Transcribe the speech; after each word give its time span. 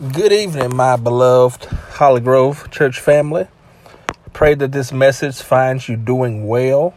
Good 0.00 0.32
evening, 0.32 0.74
my 0.74 0.96
beloved 0.96 1.66
Holly 1.66 2.22
Grove 2.22 2.70
church 2.70 2.98
family. 2.98 3.46
Pray 4.32 4.54
that 4.54 4.72
this 4.72 4.90
message 4.90 5.42
finds 5.42 5.86
you 5.86 5.98
doing 5.98 6.46
well. 6.46 6.94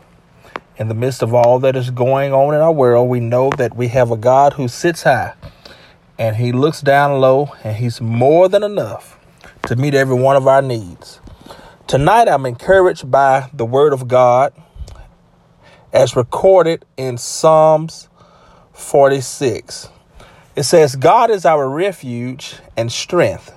In 0.78 0.88
the 0.88 0.94
midst 0.94 1.22
of 1.22 1.34
all 1.34 1.60
that 1.60 1.76
is 1.76 1.90
going 1.90 2.32
on 2.32 2.54
in 2.56 2.62
our 2.62 2.72
world, 2.72 3.10
we 3.10 3.20
know 3.20 3.50
that 3.58 3.76
we 3.76 3.90
have 3.90 4.12
a 4.12 4.18
God 4.18 4.54
who 4.54 4.70
sits 4.70 5.04
high 5.04 5.34
and 6.18 6.38
he 6.38 6.54
looks 6.54 6.80
down 6.80 7.20
low, 7.20 7.52
and 7.66 7.76
he's 7.76 8.00
more 8.00 8.48
than 8.48 8.64
enough 8.64 9.20
to 9.64 9.76
meet 9.76 9.94
every 9.94 10.16
one 10.16 10.38
of 10.38 10.48
our 10.48 10.62
needs. 10.62 11.20
Tonight, 11.88 12.30
I'm 12.30 12.46
encouraged 12.46 13.12
by 13.12 13.50
the 13.52 13.66
word 13.66 13.92
of 13.92 14.08
God 14.08 14.54
as 15.92 16.16
recorded 16.16 16.86
in 16.96 17.18
Psalms 17.18 18.08
46. 18.72 19.90
It 20.56 20.64
says, 20.64 20.96
God 20.96 21.32
is 21.32 21.46
our 21.46 21.68
refuge 21.68 22.56
and 22.78 22.90
strength, 22.90 23.54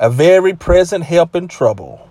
a 0.00 0.10
very 0.10 0.52
present 0.52 1.04
help 1.04 1.36
in 1.36 1.46
trouble. 1.46 2.10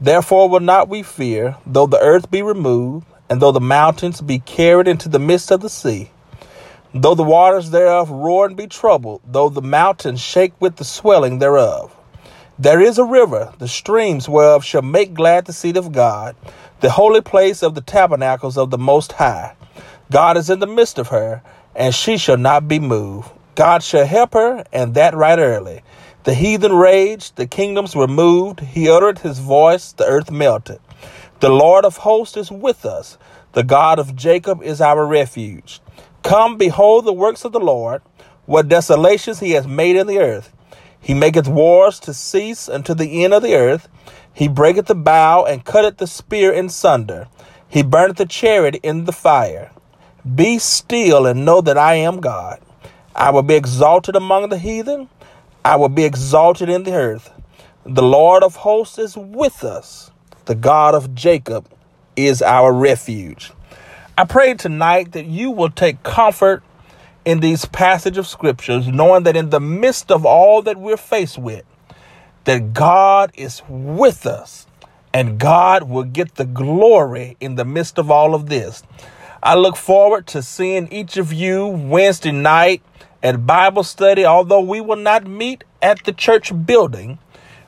Therefore 0.00 0.48
will 0.48 0.58
not 0.58 0.88
we 0.88 1.04
fear, 1.04 1.56
though 1.64 1.86
the 1.86 2.00
earth 2.00 2.28
be 2.28 2.42
removed, 2.42 3.06
and 3.30 3.40
though 3.40 3.52
the 3.52 3.60
mountains 3.60 4.20
be 4.20 4.40
carried 4.40 4.88
into 4.88 5.08
the 5.08 5.20
midst 5.20 5.52
of 5.52 5.60
the 5.60 5.68
sea, 5.68 6.10
though 6.92 7.14
the 7.14 7.22
waters 7.22 7.70
thereof 7.70 8.10
roar 8.10 8.46
and 8.46 8.56
be 8.56 8.66
troubled, 8.66 9.22
though 9.24 9.48
the 9.48 9.62
mountains 9.62 10.20
shake 10.20 10.60
with 10.60 10.74
the 10.74 10.84
swelling 10.84 11.38
thereof. 11.38 11.94
There 12.58 12.80
is 12.80 12.98
a 12.98 13.04
river, 13.04 13.54
the 13.60 13.68
streams 13.68 14.28
whereof 14.28 14.64
shall 14.64 14.82
make 14.82 15.14
glad 15.14 15.44
the 15.44 15.52
seat 15.52 15.76
of 15.76 15.92
God, 15.92 16.34
the 16.80 16.90
holy 16.90 17.20
place 17.20 17.62
of 17.62 17.76
the 17.76 17.80
tabernacles 17.80 18.58
of 18.58 18.70
the 18.70 18.78
Most 18.78 19.12
High. 19.12 19.54
God 20.10 20.36
is 20.36 20.50
in 20.50 20.58
the 20.58 20.66
midst 20.66 20.98
of 20.98 21.08
her, 21.08 21.42
and 21.76 21.94
she 21.94 22.16
shall 22.18 22.36
not 22.36 22.66
be 22.66 22.80
moved. 22.80 23.30
God 23.54 23.82
shall 23.82 24.06
help 24.06 24.34
her, 24.34 24.64
and 24.72 24.94
that 24.94 25.14
right 25.14 25.38
early. 25.38 25.82
The 26.24 26.34
heathen 26.34 26.72
raged, 26.72 27.36
the 27.36 27.46
kingdoms 27.46 27.94
were 27.94 28.08
moved. 28.08 28.60
He 28.60 28.88
uttered 28.88 29.18
his 29.18 29.40
voice, 29.40 29.92
the 29.92 30.06
earth 30.06 30.30
melted. 30.30 30.80
The 31.40 31.50
Lord 31.50 31.84
of 31.84 31.98
hosts 31.98 32.36
is 32.36 32.50
with 32.50 32.86
us. 32.86 33.18
The 33.52 33.64
God 33.64 33.98
of 33.98 34.16
Jacob 34.16 34.62
is 34.62 34.80
our 34.80 35.04
refuge. 35.04 35.80
Come, 36.22 36.56
behold 36.56 37.04
the 37.04 37.12
works 37.12 37.44
of 37.44 37.52
the 37.52 37.60
Lord, 37.60 38.00
what 38.46 38.68
desolations 38.68 39.40
he 39.40 39.50
has 39.50 39.66
made 39.66 39.96
in 39.96 40.06
the 40.06 40.20
earth. 40.20 40.52
He 41.00 41.12
maketh 41.12 41.48
wars 41.48 41.98
to 42.00 42.14
cease 42.14 42.68
unto 42.68 42.94
the 42.94 43.24
end 43.24 43.34
of 43.34 43.42
the 43.42 43.56
earth. 43.56 43.88
He 44.32 44.48
breaketh 44.48 44.86
the 44.86 44.94
bow 44.94 45.44
and 45.44 45.64
cutteth 45.64 45.98
the 45.98 46.06
spear 46.06 46.52
in 46.52 46.68
sunder. 46.68 47.28
He 47.68 47.82
burneth 47.82 48.18
the 48.18 48.26
chariot 48.26 48.76
in 48.82 49.04
the 49.04 49.12
fire. 49.12 49.72
Be 50.34 50.58
still 50.58 51.26
and 51.26 51.44
know 51.44 51.60
that 51.60 51.76
I 51.76 51.94
am 51.94 52.20
God. 52.20 52.60
I 53.14 53.30
will 53.30 53.42
be 53.42 53.54
exalted 53.54 54.16
among 54.16 54.48
the 54.48 54.58
heathen. 54.58 55.08
I 55.64 55.76
will 55.76 55.88
be 55.88 56.04
exalted 56.04 56.68
in 56.68 56.84
the 56.84 56.94
earth. 56.94 57.30
The 57.84 58.02
Lord 58.02 58.42
of 58.42 58.56
hosts 58.56 58.98
is 58.98 59.16
with 59.16 59.64
us. 59.64 60.10
The 60.46 60.54
God 60.54 60.94
of 60.94 61.14
Jacob 61.14 61.68
is 62.16 62.42
our 62.42 62.72
refuge. 62.72 63.52
I 64.16 64.24
pray 64.24 64.54
tonight 64.54 65.12
that 65.12 65.26
you 65.26 65.50
will 65.50 65.70
take 65.70 66.02
comfort 66.02 66.62
in 67.24 67.40
these 67.40 67.64
passage 67.64 68.18
of 68.18 68.26
scriptures, 68.26 68.88
knowing 68.88 69.24
that 69.24 69.36
in 69.36 69.50
the 69.50 69.60
midst 69.60 70.10
of 70.10 70.26
all 70.26 70.62
that 70.62 70.76
we're 70.76 70.96
faced 70.96 71.38
with, 71.38 71.64
that 72.44 72.74
God 72.74 73.30
is 73.34 73.62
with 73.68 74.26
us 74.26 74.66
and 75.14 75.38
God 75.38 75.84
will 75.84 76.04
get 76.04 76.36
the 76.36 76.44
glory 76.44 77.36
in 77.40 77.54
the 77.54 77.64
midst 77.64 77.98
of 77.98 78.10
all 78.10 78.34
of 78.34 78.48
this. 78.48 78.82
I 79.44 79.56
look 79.56 79.74
forward 79.74 80.28
to 80.28 80.40
seeing 80.40 80.86
each 80.92 81.16
of 81.16 81.32
you 81.32 81.66
Wednesday 81.66 82.30
night 82.30 82.80
at 83.24 83.44
Bible 83.44 83.82
study, 83.82 84.24
although 84.24 84.60
we 84.60 84.80
will 84.80 84.94
not 84.94 85.26
meet 85.26 85.64
at 85.82 86.04
the 86.04 86.12
church 86.12 86.52
building, 86.64 87.18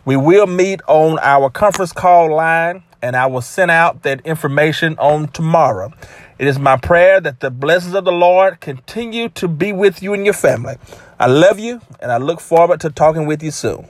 we 0.04 0.16
will 0.16 0.46
meet 0.46 0.82
on 0.86 1.18
our 1.20 1.50
conference 1.50 1.90
call 1.90 2.32
line, 2.32 2.84
and 3.02 3.16
I 3.16 3.26
will 3.26 3.40
send 3.40 3.72
out 3.72 4.04
that 4.04 4.24
information 4.24 4.96
on 5.00 5.26
tomorrow. 5.26 5.92
It 6.38 6.46
is 6.46 6.60
my 6.60 6.76
prayer 6.76 7.20
that 7.20 7.40
the 7.40 7.50
blessings 7.50 7.94
of 7.94 8.04
the 8.04 8.12
Lord 8.12 8.60
continue 8.60 9.28
to 9.30 9.48
be 9.48 9.72
with 9.72 10.00
you 10.00 10.14
and 10.14 10.24
your 10.24 10.34
family. 10.34 10.76
I 11.18 11.26
love 11.26 11.58
you, 11.58 11.80
and 11.98 12.12
I 12.12 12.18
look 12.18 12.38
forward 12.38 12.80
to 12.82 12.90
talking 12.90 13.26
with 13.26 13.42
you 13.42 13.50
soon. 13.50 13.88